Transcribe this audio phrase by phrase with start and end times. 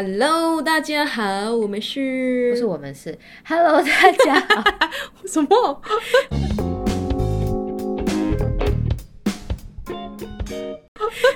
[0.00, 4.62] Hello，大家好，我们是不是我们是 Hello，大家好。
[5.26, 5.82] 什么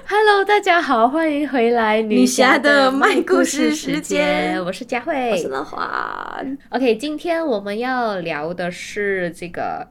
[0.07, 5.49] ？Hello，大家好，欢迎回来女侠的卖故事时时间我是佳慧我是。
[5.49, 6.41] 乐华。
[6.69, 9.89] OK，今天我们要聊的是这个，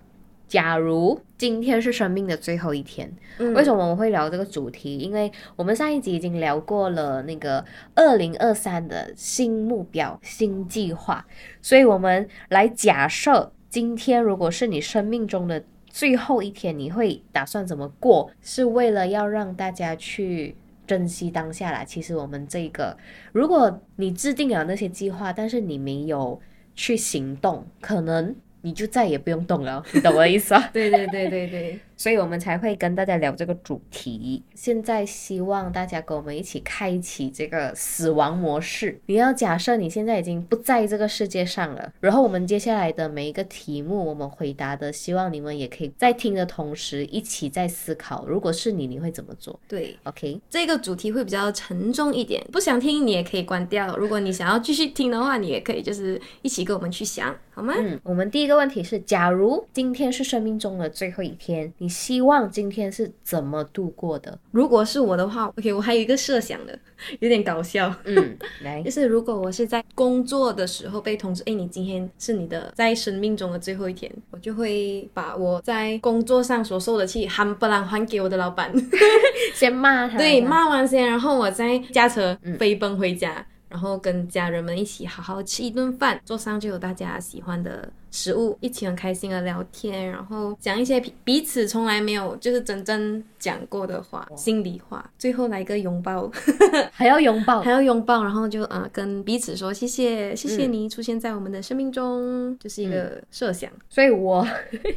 [0.52, 4.98] 假如今天是生命的最后一天，嗯为什么我们会聊这个主题？
[4.98, 7.64] 因为我们上一集已经聊过了那个
[7.96, 11.26] 二零二三的新目标、新计划，
[11.62, 18.30] 所以我们来假设今天如果是你生命中的最后一天，你会打算怎么过？
[18.42, 20.58] 是为了要让大家去。
[20.88, 21.86] 珍惜当下啦。
[21.86, 22.98] 其实我们这个，
[23.32, 26.42] 如果你制定了那些计划，但是你没有
[26.76, 29.84] 去行动，可能你就再也不用动了。
[29.92, 30.70] 你懂我的意思啊？
[30.74, 34.42] 对对对对对，所以我们才会跟大家聊这个主题。
[34.56, 39.00] 现在希望大家跟我们一起开启这个死亡模式。
[39.06, 50.42] 你要假设你现在已经不在这个世界上了，然后我们接下来的每一个题目，我们回答的，希望你们也可以在听的同时一起在思考，如果是你，你会怎么做对，？OK？
[50.50, 53.96] 这个主题会比较沉重一点，不想听你也可以关掉。
[53.96, 57.76] 如果你想要继续听的话，你也可以就是一起跟我们去想，好吗？
[57.78, 64.40] 嗯，我们第一个问题是：假如今天是生命中的最后一天，你希望今天是怎么度过的？
[64.50, 66.80] 如果是我的话，OK，我还有一个设想的，
[67.20, 67.94] 有点搞笑。
[68.06, 78.72] 嗯， 来就，是如果我是在工作的时候被通知，哎，你今天是你的在生命中的最后一天，我就会把我在工作上所受的气含不然还给我的老板，
[79.54, 80.18] 先骂他。
[80.18, 96.32] 对，骂完先，然后我再驾车飞奔回家，然后跟家人们一起好好吃一顿饭，桌上就有大家喜欢的食物，一起很开心的聊天，然后讲一些彼彼此从来没有就是真正讲过的话，心里话，最后来个拥抱。
[96.94, 97.72] 还要拥抱 还。
[97.72, 103.72] 要拥抱，然后就呃跟彼此说谢谢，谢谢你出现在我们的生命中，就是一个设想。
[103.90, 104.46] 所以我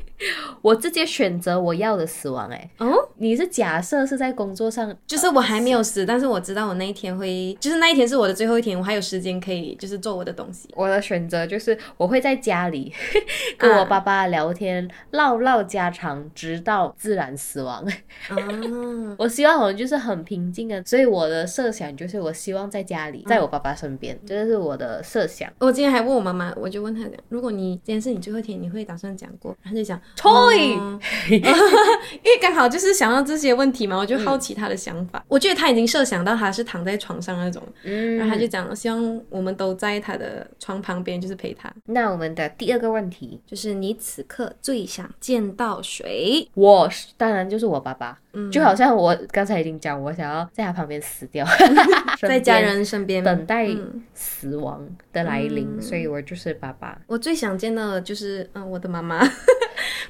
[0.60, 10.68] 我直接选择我要的死亡、哎，哦，你是假设是在工作上，就是我还没有死，但是我知道我那一天会，就是那一天是我的最后一天，我还有时间可以就是做我的东西。
[10.74, 12.92] 我的选择就是我会在家里
[13.58, 17.84] 跟我爸爸聊天，唠唠家常，直到自然死亡。
[18.28, 18.36] 啊，
[19.18, 25.50] 我希望我就是很平静的，所以我的设想就是我希望在家里，在我爸爸身边，这是我的设想。
[25.58, 29.56] 我今天还问我妈妈，我就问她讲，如果你今天是你最后一天，你会打算讲过？
[29.64, 30.98] 她就讲吹哦
[31.30, 35.24] 因为刚好就是想到这些问题嘛，我就好奇她的想法。
[35.28, 41.72] 我觉得她已经设想到她是躺在床上那种，嗯，然后她就讲，希望我们都在她的床旁边，就是陪她。
[41.86, 46.48] 那我们的第二个问题，就是你此刻最想见到谁？
[46.54, 48.50] 我是当然就是我爸爸，嗯。
[48.50, 51.44] 就好像我刚才已经讲，我想要在他旁边死掉，
[52.22, 53.22] 在家人身边。
[53.24, 54.02] 等待嗯。
[54.14, 55.82] 死亡的来临，嗯。
[55.82, 59.26] 所以我就是爸爸，我最想见到的就是嗯我的妈妈，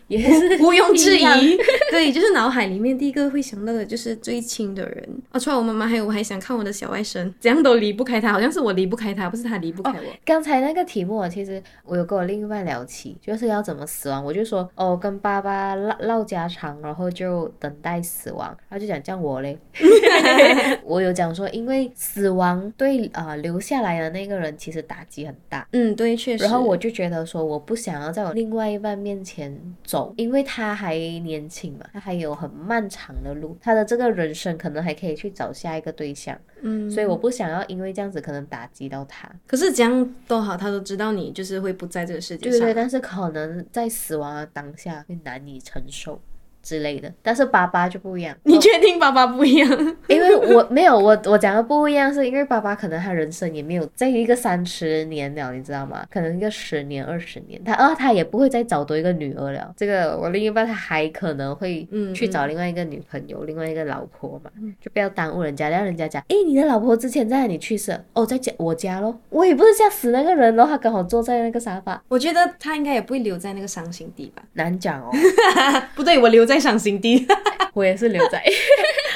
[0.09, 1.59] 也是毋庸置疑。
[1.91, 5.09] 对，就是脑海里面第一个会想到的就是最亲的人。
[5.33, 10.17] 哦，除了我妈妈，还有我还想看我的小外甥，怎样都离不开他，好像是我离不开他，不是他离不开我。
[10.25, 14.25] 刚才那个题目啊，其实我有跟我另一半聊起，就是要怎么死亡。
[14.25, 18.57] 我就说哦，跟爸爸唠唠家常，然后就等待死亡。
[18.69, 19.59] 他就讲这样我嘞，
[20.85, 25.67] 我有讲说，因为死亡对啊、呃留下来的那个人其实打击很大。
[25.73, 26.45] 嗯，对，确实。
[26.45, 39.31] 然后我就觉得说，我不想要在我另外一半面前走，因为他还年轻嘛，他还有很漫长的路，他的这个人生可能还可以去找下一个对象，嗯，所以我不想要因为这样子可能打击到他。
[39.47, 42.53] 可是怎样都好，他都知道你就是会不在这个世界上。
[42.53, 46.21] 对对对，但是可能在死亡的当下会难以承受
[46.63, 47.13] 之类的。
[47.23, 49.69] 但是爸爸就不一样， 你确定爸爸不一样？
[50.35, 56.05] 我没有我我讲的不一样，是因为爸爸可能他人生也没有在一个三十年了，你知道吗？
[56.11, 59.73] 可能一个十年二十年，他啊他也不会再找多一个女儿了。
[59.77, 64.51] 这个我另一半他还可能会嗯去找另外一个女朋友，另外一个老婆嘛，
[64.81, 67.99] 就不要耽误人家，让人家讲，诶，你的老婆之前在哪里去世？
[68.13, 69.19] 哦，在家我家咯。
[69.31, 74.43] 我也不是吓死那个人咯，他刚好坐在那个沙发，我觉得他应该也不会留在那个伤心地吧？
[74.55, 75.11] 难讲哦。
[75.95, 77.27] 不对，我留在伤心地。
[77.75, 78.43] 我也是留在。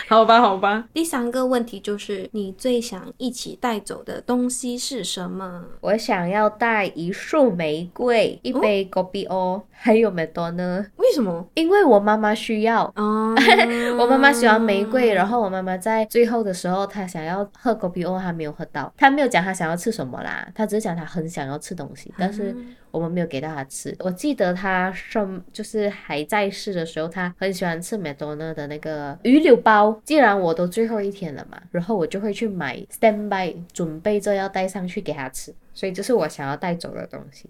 [0.08, 0.88] 好吧，好吧。
[0.94, 5.62] 第三个问题就是，你最想一起带走的东西是什么？
[5.82, 11.46] 我想要带一束玫瑰，一杯 kopi o，还有美多呢，为什么？
[11.52, 12.90] 因为我妈妈需要。
[12.96, 13.34] 哦，
[14.00, 22.56] 我妈妈喜欢玫瑰，然后我妈妈在最后的时候，她想要喝 kopi o，她没有喝到，她没有讲她想要吃什么啦，她只是讲她很想要吃东西，但是
[22.90, 23.94] 我们没有给到他吃。
[24.00, 35.54] 我记得他生就是还在世的时候，他很喜欢吃美多呢的那个鱼柳包，既然我都最后一天了嘛，然后我就会去买 stand by，准备着要带上去给他吃。
[35.78, 37.48] 所以这是我想要带走的东西。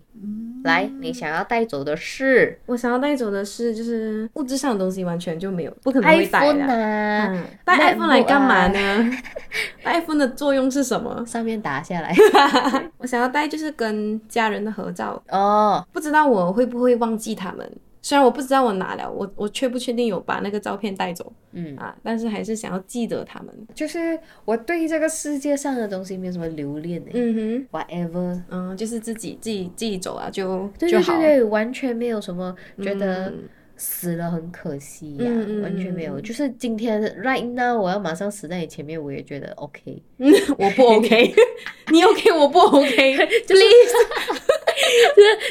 [0.62, 6.74] 来，你想要带走的是我想要带走的是，就是物质上的东西，完全就没有，不可能会带 iPhone 的。
[6.74, 8.68] 啊，嗯，带 iPhone 来干嘛？
[8.68, 9.10] 呢？
[9.82, 11.24] 带 iPhone 的作用是什么？
[11.24, 12.14] 上面打下来
[12.98, 17.66] 我想要带就是跟家人的合照，哦，不知道我会不会忘记他们。
[18.00, 23.52] 虽然我不知道我拿了，我我确不确定有把那个照片带走嗯，啊，但是还是想要记得他们。
[23.74, 28.42] 就是我对这个世界上的东西没有什么留恋的、嗯哼 whatever。
[28.50, 31.16] 嗯，就是自己自己自己走啊，就对就好。
[31.16, 33.48] 对对对，完全没有什么觉得嗯
[33.78, 35.30] 死了很可惜呀、
[35.62, 36.18] 完全没有。
[36.18, 40.02] 嗯就是今天 right now 我要马上死在你前面，我也觉得 OK。
[40.58, 41.34] 我不 OK，
[41.90, 43.94] 你 OK，我不 OK，please。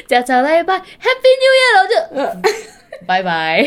[0.06, 3.66] 家长来一半 Happy New Year，然后就拜拜。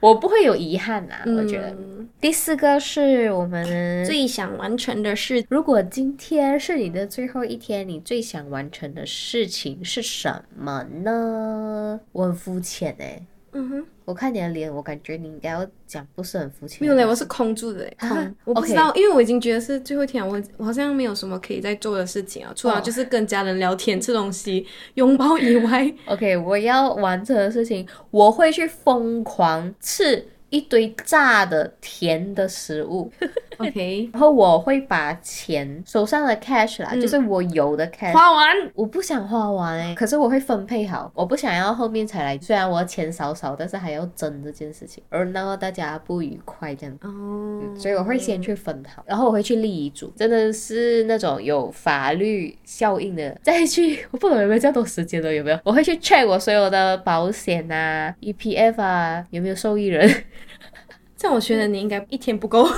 [0.00, 1.68] 我不会有遗憾啊，我觉得。
[1.70, 12.00] 嗯第四个是我们最想完成的事，如果今天是你的最后一天，你最想完成的事情是什么呢？
[12.12, 13.20] 我很肤浅哎，
[13.58, 16.78] 嗯哼，我看你的脸，我感觉你应该要讲不是很肤浅。
[16.82, 17.90] 没有嘞，我是空住的。
[17.98, 18.10] 空。
[18.44, 33.10] 我不知道，因为我已经觉得是最后一天，我我好像没有什么可以再做的事情啊，除了哦就是跟家人聊天、吃东西、拥抱以外，OK，我要完成的事情，我会去疯狂吃一堆炸的甜的食物，
[33.58, 38.12] OK，然后我会把钱手上的 cash 啦，嗯就是我有的 cash。
[38.12, 38.46] 花完。
[38.74, 42.38] 我不想花完哎、可是我会分配好，我不想要后面才来。
[42.38, 46.96] 虽然我钱少少，但是还要争这件事情，而让大家不愉快这样。
[47.02, 55.58] 哦，所以我会先去分好，然后我会去立遗嘱，真的是那种有法律效应的，再去我不懂有没有这样多时间了，有没有？
[55.64, 60.08] 我会去 check 我所有的保险啊、EPF 啊，有没有受益人？
[61.16, 62.68] 这样我觉得你应该一天不够。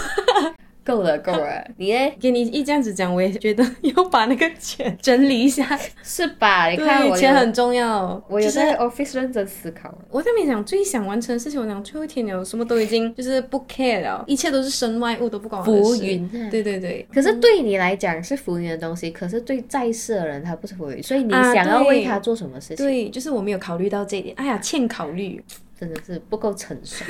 [0.84, 2.12] 够了，够了， 你呢？
[2.18, 5.78] 给你一这样子讲，我也觉得要把那个钱整理一下。
[6.02, 6.66] 是吧？
[6.70, 8.14] 你看，我钱很重要。
[8.14, 9.94] 就是我有在 office 认真思考。
[10.08, 15.66] 我在没讲最想完成的事情，我讲最后一天了，什么都已经就是不 care 了，一切都是身外物，都不管我。
[15.66, 17.06] 浮云啊对对对。
[17.12, 25.44] 可是对你来讲是浮云的东西，可是对在世的人他不是浮云，所以你啊想要为他做什么事情，对，就是我没有考虑到这一点，哎呀，欠考虑。
[25.78, 27.04] 真的是不够成熟。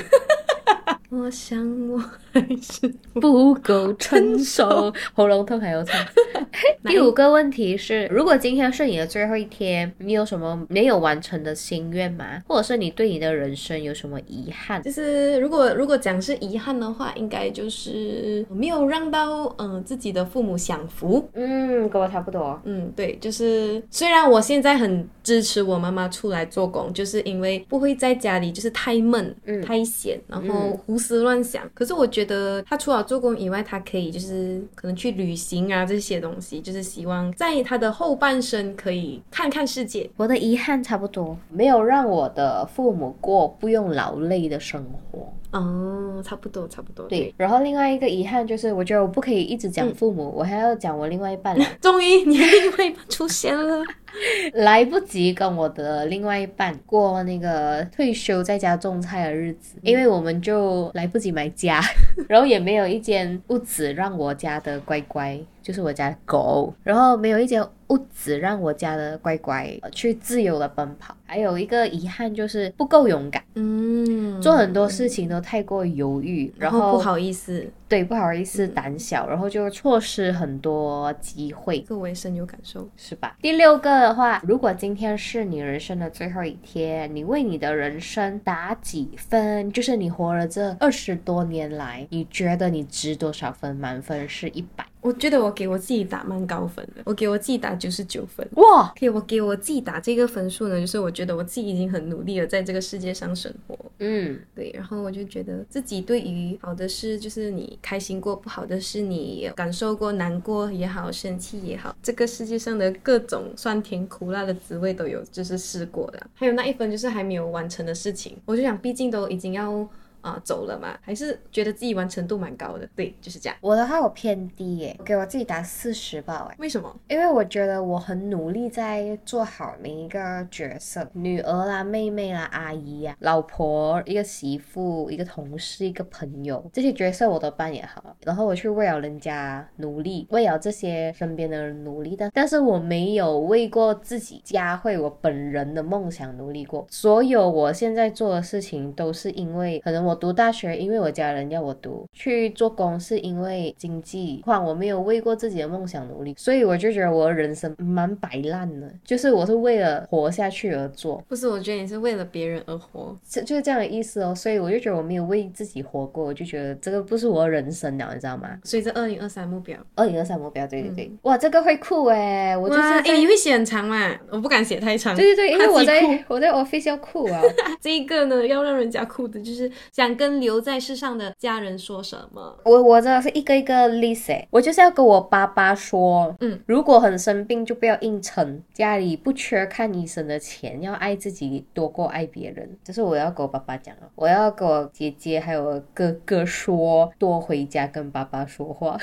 [1.10, 1.58] 我想
[1.88, 1.98] 我
[2.32, 5.98] 还是不够成熟，喉咙痛还要唱。
[6.84, 12.42] 第五个问题是，如果今天是你的最后一天，你有什么没有完成的心愿吗？
[12.46, 14.82] 或者是你对你的人生有什么遗憾？
[14.82, 21.26] 就是如果如果讲是遗憾的话，应该就是没有让到嗯、呃自己的父母享福。
[21.32, 22.60] 嗯，跟我差不多。
[22.64, 31.62] 嗯，对，就是虽然我现在很支持我妈妈出来做工，就是因为不会在家里就是太闷、嗯太闲，然后胡思乱想。
[31.74, 40.10] 可是我觉得他除了做工以外，他可以就是可能去旅行啊这些东西，就是希望在他的后半生可以看看世界。
[40.16, 45.32] 我的遗憾差不多，没有让我的父母过不用劳累的生活。
[45.52, 47.06] 哦，差不多，差不多。
[47.06, 51.64] 对，然后另外一个遗憾就是，我觉得我不可以一直讲父母，我还要讲我另外一半啦。
[51.80, 53.84] 终于你的另外一半出现了。
[54.54, 61.80] 来不及跟我的另外一半过那个退休在家种菜的日子，因为我们就来不及买家，
[62.28, 71.14] 然后也没有一间屋子让我家的乖乖，就是我家的狗，然后没有一间屋子让我家的乖乖呃去自由的奔跑。
[71.26, 81.80] 还有一个遗憾就是不够勇敢，嗯，做很多事情都太过犹豫，然后然后不好意思，对不好意思胆小，然后就错失很多机会。
[81.80, 82.88] 这个我也深有感受。
[82.96, 83.36] 是吧？
[83.42, 89.70] 第六个的话，如果今天是你人生的最后一天，你为你的人生打几分？
[89.70, 93.76] 就是你活了这二十多年来，你觉得你值多少分？
[93.76, 94.86] 满分是一百。
[95.00, 98.46] 我觉得我给我自己打蛮高分的，我给我自己打九十九分。
[98.52, 103.78] 哇，可以，我给我自己打这个分数呢，就是我觉得我自己已经很努力了，在这个世界上生活。
[104.00, 116.26] 嗯，对，然后我就觉得自己对于好的事，就是你开心过；不好的事，你感受过，难过也好，生气也好，这个世界上的各种酸甜苦辣的滋味都有，就是试过的。
[116.34, 119.88] 还有那一分就是还没有完成的事情，我就想，毕竟都已经要
[120.20, 122.88] 啊、走了嘛，还是觉得自己完成度蛮高的。
[122.94, 123.56] 对，就是这样。
[123.60, 126.56] 我的话我偏低耶，我给我自己打四十吧，哎。
[126.58, 126.94] 为什么？
[127.08, 138.16] 因为我觉得我很努力在做好每一个角色，女儿啦、妹妹啦、阿姨呀、老婆、一个媳妇、一个同事、一个朋友，这些角色我都扮演好了。
[138.24, 146.86] 然后我去为了人家努力，为了这些身边的人努力的，但是我没有为过自己加会我本人的梦想努力过。
[146.90, 164.34] 所有我现在做的事情，都是因为可能我读大学，因为我家人要我读；去做工是因为经济况，我没有为过自己的梦想努力，所以我就觉得我的人生蛮摆烂的，就是我是为了活下去而做，不是，我觉得你是为了别人而活，就就是这样的意思哦。
[164.34, 168.48] 所以我就觉得我没有为自己活过，我就觉得这个不是我的人生了，你知道吗？
[168.64, 174.10] 所以这二零二三目标，二零二三目标，对对对，哇，这个会酷哎，我就是哎，你会写很长嘛？
[174.30, 175.14] 我不敢写太长。
[175.14, 177.42] 对对对，因为我在我在 office 要酷啊。
[177.82, 182.56] 这一个呢，要让人家酷的，就是想跟留在世上的家人说什么。
[182.64, 194.02] 我我真的是一个一个 list，欸我就是要跟我爸爸说，嗯，如果很生病就不要硬撑，家里不缺看医生的钱，要爱自己多过爱别人，这是我要跟我爸爸讲的。
[194.14, 198.96] 我要跟我姐姐还有哥哥说，多回家跟爸爸说话。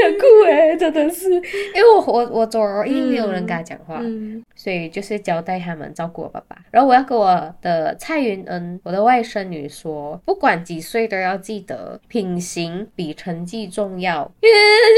[0.00, 6.56] 想哭哎，真的是，因为我我我左耳一定没有人跟他讲话，嗯，所以就是交代他们照顾我爸爸。
[6.70, 9.87] 然后我要跟我的蔡云恩，我的外甥女说，
[10.24, 14.30] 不管几岁都要记得品行比成绩重要。
[14.40, 14.48] 耶，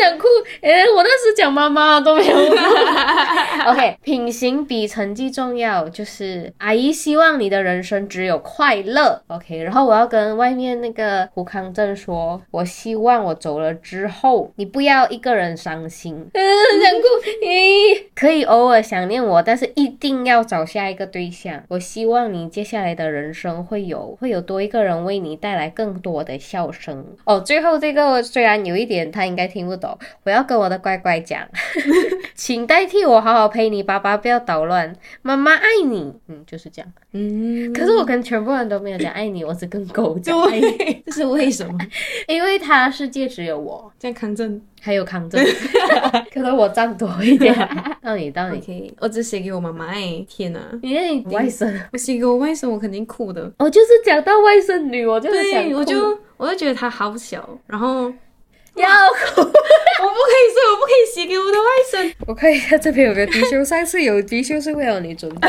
[0.02, 0.26] 想哭！
[0.62, 2.36] 哎，我那时讲妈妈都没有。
[3.66, 9.22] OK，品行比成绩重要，就是阿姨希望你的人生只有快乐。
[9.28, 16.14] OK，然后我要跟外面那个胡康正说，我希望我走了之后，你不要一个人伤心。
[16.32, 16.42] 嗯，
[16.82, 17.06] 想哭。
[17.42, 21.62] 咦，可以偶尔想念我，但是一定要找下一个对象。
[21.68, 27.04] 我希望你接下来的人生会有会有多一个人为你带来更多的笑声。
[27.24, 31.46] 哦，最后这个虽然有一点他应该听不懂，我要跟我的乖乖讲，
[32.34, 34.94] 请代替我好好陪你爸爸，不要捣乱。
[35.22, 36.92] 妈妈爱你，嗯，就是这样。
[37.12, 41.78] 嗯，可是我跟全部人都没有讲爱你，我只跟狗讲爱你，这是为什么？
[42.28, 44.60] 因为他世界只有我，这样康正。
[44.80, 45.44] 还有康正，
[46.32, 47.54] 可能我占多一点。
[48.02, 50.60] 到你，到你，OK，我只写给我妈妈哎，天哪！
[50.82, 53.52] 因为你外甥，我写给我外甥，我肯定哭的。
[53.58, 59.40] 我就是讲到外甥女，我就是想我就我就觉得她好小，然后我要哭。
[59.42, 62.14] 我不可以，所以我不可以写给我的外甥。
[62.26, 65.48] 我看一下这边有个低修，上次有低修是为了你准备。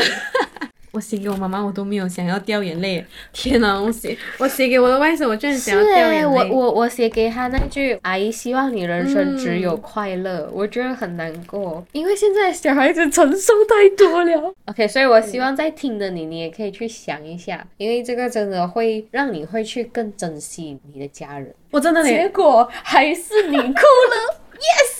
[0.92, 3.04] 我写给我妈妈，我都没有想要掉眼泪。
[3.32, 6.26] 天哪，我写我写给我的外甥，我居然想要掉欸眼泪。
[6.26, 14.54] 我我我写给他那句“阿姨希望你人生只有快乐”，我觉得很难过，因为现在小孩子承受太多了。
[14.66, 21.54] OK，所以我希望在听的你，你也可以去想一下，因为这个真的会让你会去更珍惜你的家人。
[21.70, 24.91] 我真的结，果还是你哭了， yes。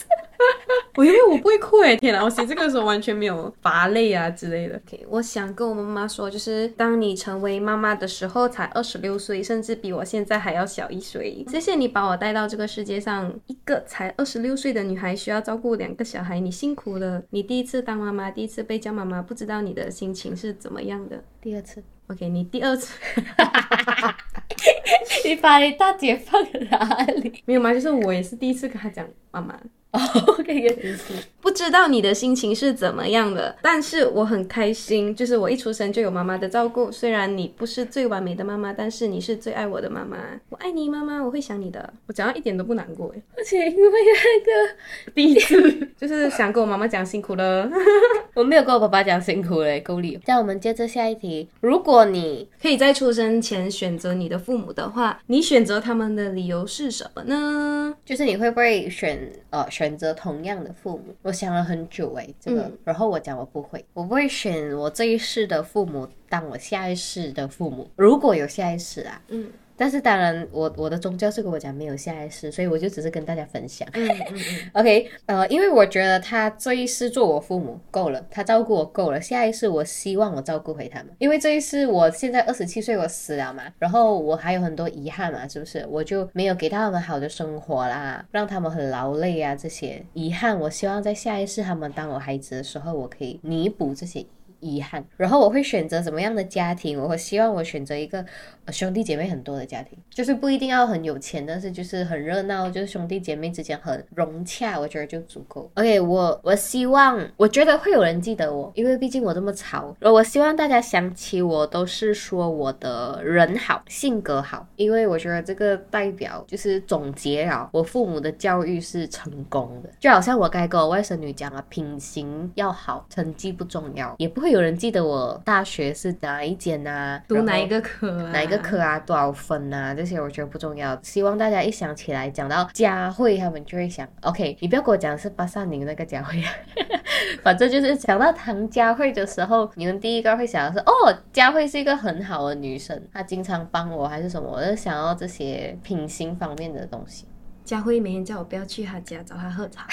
[0.96, 2.22] 我因为我不会哭诶，天哪！
[2.22, 4.80] 我写这个的时候完全没有乏累啊之类的。
[4.86, 11.44] OK，我想跟我妈妈说，就是当你成为妈妈的时候，才二十六岁，甚至比我现在还要小一岁。
[11.48, 17.22] 谢谢你把我带到这个世界上，一个才二十六岁的女孩需要照顾两个小孩，你辛苦了。
[17.30, 21.22] 你第一次当妈妈，第一次被叫妈妈，不知道你的心情是怎么样的。
[21.40, 22.98] 第二次，OK，你第二次
[25.24, 27.72] 你把你大姐放哪里没有吗？
[27.72, 29.58] 就是我也是第一次跟她讲妈妈。
[30.38, 31.12] OK，也是。
[31.42, 36.90] 不知道你的心情是怎么样的，但是我很开心，就是我一出生就有妈妈的照顾。
[36.90, 40.16] 虽然你不是最完美的妈妈，但是你是最爱我的妈妈。
[40.48, 41.92] 我爱你，妈妈，我会想你的。
[42.06, 45.60] 我讲到一点都不难过诶，而且因为那个，第一次
[46.00, 47.68] 就是想跟我妈妈讲辛苦了。
[48.34, 50.18] 我没有跟我爸爸讲辛苦嘞，够力。
[50.24, 57.94] 那我们接着下一题，如果你可以在出生前选择你的父母的话，你选择他们的理由是什么呢？
[58.06, 61.14] 就是你会不会选呃选择同样的父母？
[61.22, 69.20] 我想了很久诶，这个，嗯然后我讲我不会，我不会选我这一世的父母当我下一世的父母，如果有下一世啊。
[69.28, 69.50] 嗯
[69.82, 73.88] 但是当然我，我的宗教是跟我讲没有下一世，所以我就只是跟大家分享。
[73.94, 85.84] 嗯嗯嗯， OK，呃，因为我觉得他这一世做我父母够了，他照顾我够了，下一世我希望我照顾回他们，因为这一世我现在二十七岁，我死了嘛，然后我还有很多遗憾嘛，是不是？
[85.90, 94.24] 我就没有给到他们好的生活啦，让他们很劳累啊，这些遗憾，我希望在下一世他们当我孩子的时候，我可以弥补这些。
[94.62, 96.98] 遗憾，然后我会选择什么样的家庭？
[96.98, 98.24] 我会希望我选择一个、
[98.68, 105.68] 兄弟姐妹很多的家庭，就是不一定要很有钱，但是就是很热闹，就是兄弟姐妹之间很融洽，我觉得就足够。
[105.74, 109.94] OK，我我希望，我觉得会有人记得我，因为毕竟我这么吵。
[109.98, 128.30] 然后我希望大家想起我都是说我的人好，性格好，因为我觉得这个代表就是总结了我父母的教育是成功的，就好像我该跟我外甥女讲啊，品行要好，成绩不重要，也不会有人记得我大学是哪一间啊，读哪一个科啊？
[128.32, 130.98] 哪一个科啊，多少分啊，这些我觉得不重要。
[131.02, 136.52] 希望大家一想起来讲到佳慧，他们就会想，OK，你不要跟我讲是八三零那个佳慧啊，
[137.42, 140.92] 反正就是想到唐佳慧的时候，你们第一个会想的是，哦，
[141.32, 147.26] 佳慧是一个很好的女生，她经常帮我还是什么，我就想到这些品行方面的东西。
[147.64, 149.86] 佳慧每天叫我不要去她家找她喝茶，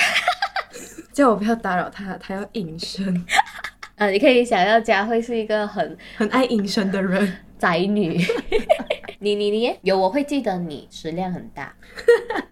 [1.13, 3.25] 叫我不要打扰她，她要隐身，
[4.00, 7.32] 啊，你可以想要佳慧是一个很很爱隐身的人。
[7.60, 8.18] 宅女。
[9.20, 11.75] 你你你有我会记得你食量很大，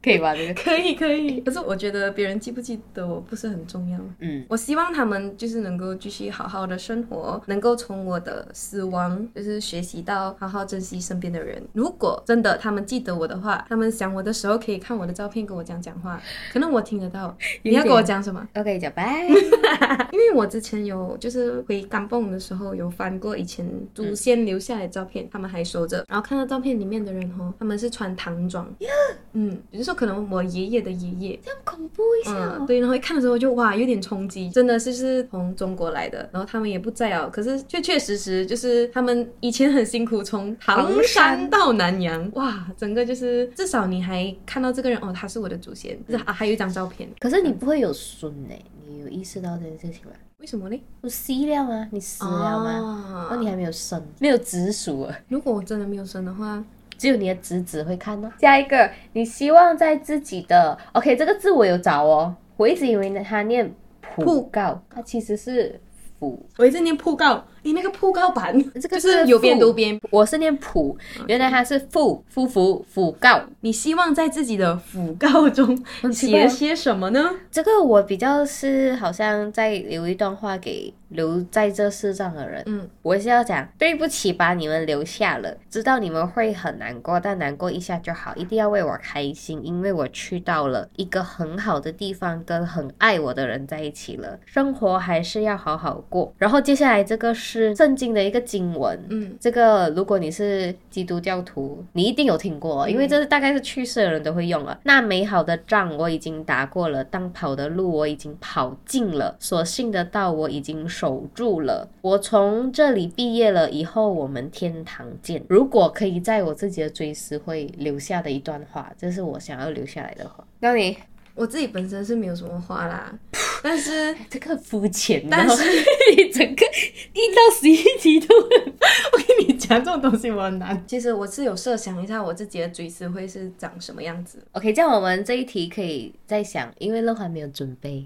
[0.08, 0.34] 可以吧？
[0.34, 4.00] 这个 可以可以，可是我觉得别人记不记得我不是很重要。
[4.20, 11.62] 嗯，我希望他们就是能够继续好好的生活，能够从我的死亡就是学习到好好珍惜身边的人。
[11.74, 16.22] 如果真的他们记得我的话，他们想我的时候可以看我的照片跟我讲讲话，
[16.54, 17.36] 可能我听得到。
[17.64, 19.28] 你要跟我讲什么？OK，讲拜。
[20.14, 26.06] 因为我之前有就是回甘蹦的时候有翻过以前祖先留下来的照片，他们还收着。
[26.08, 28.68] 然后看到照片里面的人哦，他们是穿唐装，
[29.34, 32.66] 嗯，比如说可能我爷爷的爷爷，这样恐怖一下、嗯，哦。
[32.68, 48.54] 对，然后一看的时候就哇有点冲击，真的是是从中国来的，然后他们也不在哦，可是确确实实就是他们以前很辛苦，从唐山到南洋，哇，整个就是至少你还看到这个人哦，他是我的祖先，就是啊还有一张照片，可是你不会有孙呢？
[48.88, 50.12] 你有意识到这件事情吗？
[50.40, 50.80] 为什么呢？
[51.02, 51.88] 不死了吗？
[51.92, 52.80] 你死了吗？
[52.80, 56.64] 哦然后你还没有生，没有直属啊，如果我真的没有生的话，
[56.98, 65.80] 只有你的侄子会看呢、下一个，你希望在自己的 OK 这个字我有找哦，我一直以为它念普告，它其实是
[66.20, 70.00] 普，我一直念铺告，诶，那个铺告板，这个就是有边读边。
[70.10, 70.98] 我是念普，
[71.28, 73.42] 原来它是父夫福辅告。
[73.60, 75.78] 你希望在自己的讣告中
[76.14, 77.30] 写些什么呢？
[77.52, 96.34] 这个我比较是好像在留一段话给留在这世上的人，嗯，我是要讲对不起，把你们留下了，知道你们会很难过，但难过一下就好，一定要为我开心，因为我去到了一个很好的地方，跟很爱我的人在一起了，生活还是要好好过。
[96.38, 104.80] 然后接下来这个是圣经的一个经文，嗯，这个如果你是基督教徒，你一定有听过，因为这是大概是去世的人都会用了。
[104.84, 111.88] 那美好的仗我已经打过了，当跑的路我已经跑尽了，所信的道我已经守住了。
[112.02, 115.44] 我从这里毕业了，以后我们天堂见。
[115.48, 120.44] 如果可以在我自己的追思会留下的一段话，这是我想要留下来的话。
[120.60, 120.98] 那你
[121.38, 123.14] 我自己本身是没有什么花啦，
[123.62, 125.64] 但是 这个很肤浅，但是
[126.18, 126.66] 你整个
[127.14, 128.50] 一到十一题都很
[129.14, 130.84] 我跟你讲，这种东西我很难。
[130.88, 138.04] 其实我是有设想一下我自己的追思会是长什么样子，OK，这样我们这一题可以再想，因为乐华没有准备。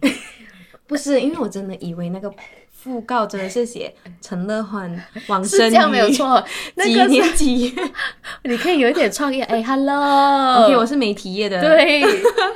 [0.92, 2.30] 不是因为我真的以为那个
[2.84, 6.44] 讣告真的是写陈乐欢往 是生这样没有于错，
[6.76, 7.84] 那几个是年几月
[8.44, 9.42] 你可以有一点创意。
[9.44, 12.04] 哎， Hello，？OK，我是媒体业的。，对。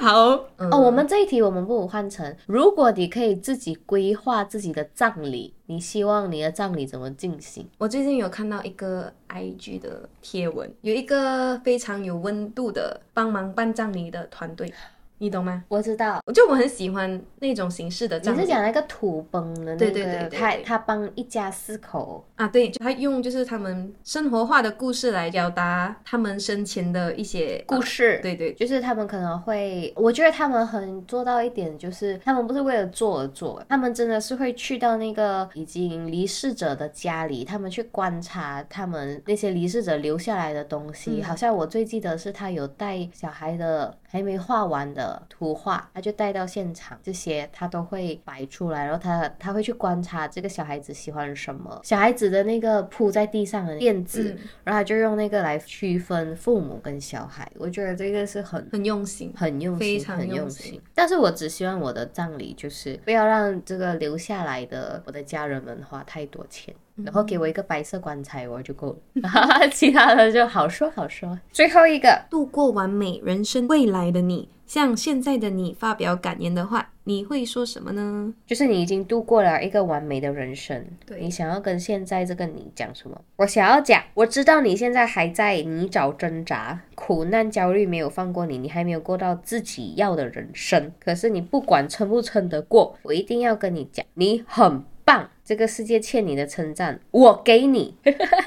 [0.02, 0.32] 好。
[0.58, 7.66] 哦，我们这一题我们不如换成：如果你可以自己规划自己的葬礼，你希望你的葬礼怎么进行？
[7.78, 14.74] 我最近有看到一个 IG 的贴文，有一个非常有温度的帮忙办葬礼的团队，
[15.18, 15.64] 你懂吗？
[15.68, 18.42] 我知道，我就我很喜欢那种形式的你葬礼。
[18.42, 41.22] 是讲那个土崩的那个，对对对他他帮一家四口，啊，对，就他用就是他们生活化的故事来表达他们生前的一些故事啊对对，就是他们可能会，我觉得他们很做到一点，就是他们不是为了做而做，他们真的是会去到那个已经离世者的家里，他们去观察他们那些离世者留下来的东西。
[41.22, 59.32] 嗯好像我最记得是他有带小孩的还没画完的图画，他就带到现场，这些他都会摆出来，然后他他会去观察这个小孩子喜欢什么，小孩子的那个铺在地上的垫子，嗯然后他就用那个来区分父母跟小孩，我觉得这个是很很用心。
[59.36, 60.82] 很用心，非常很用心。
[60.94, 69.30] 但是我只希望我的葬礼就是不要让这个留下来的我的家人们花太多钱，然后给我一个白色棺材我就够了，
[69.72, 71.38] 其他的就好说好说。
[71.52, 78.34] 最后一个，度过完美人生未来的你，向现在的你发表感言的话，你会说什么呢？
[78.46, 83.22] 就是你已经度过了一个完美的人生，对你想要跟现在这个你讲什么？
[83.38, 90.92] 我想要讲，我知道你现在还在泥沼挣扎，苦难焦虑没有放过你，你还没有过到自己要的人生。
[91.00, 95.30] 可是你不管撑不撑得过，我一定要跟你讲，你很棒。
[95.44, 97.96] 这个世界欠你的称赞，我给你。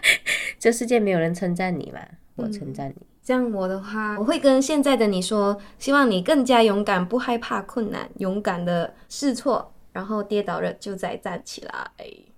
[0.59, 2.01] 这世界没有人称赞你嘛，
[2.35, 3.07] 我称赞你。
[3.29, 11.91] 像我的话，我会跟现在的你说，希望你更加勇敢，不害怕困难，勇敢的试错，然后跌倒了就再站起来。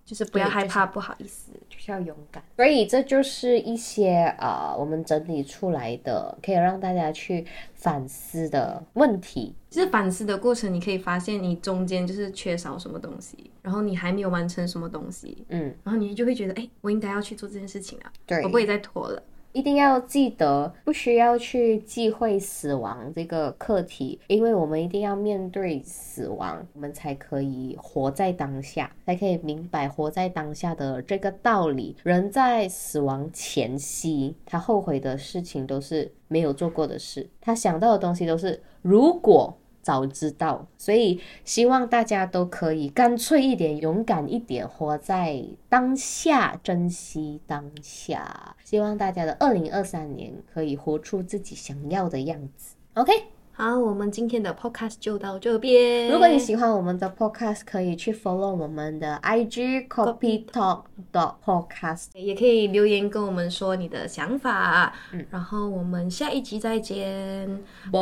[0.05, 1.53] 就是不要害怕，不好意思。
[1.69, 2.43] 就是要勇敢。
[2.57, 9.55] 所以这就是一些呃我们整理出来的，可以让大家去反思的问题。
[9.71, 19.23] 就是反思的过程，你可以发现你中间就是缺少什么东西，然后你还没有完成什么东西，嗯，然后你就会觉得，哎，我应该要去做这件事情啊，对我不会再拖了。
[19.53, 31.97] 一定要记得，不需要去忌讳死亡这个课题，因为我们一定要面对死亡，我们才可以活在当下，才可以明白活在当下的这个道理。
[32.03, 39.57] 人在死亡前夕，他后悔的事情都是没有做过的事，他想到的东西都是如果。
[39.83, 48.57] 早知道，所以希望大家都可以干脆一点、勇敢一点，活在当下，珍惜当下。
[48.65, 52.77] 希望大家的二零二三年可以活出自己想要的样子。
[52.95, 53.13] OK，
[53.61, 56.11] 好，我们今天的 podcast 就到这边。
[56.11, 62.07] 如果你喜欢我们的 Podcast，可以去 follow 我们的 IG Copy Talk dot Podcast。
[62.15, 68.01] 也可以留言跟我们说你的想法，嗯，然后我们下一集再见，拜。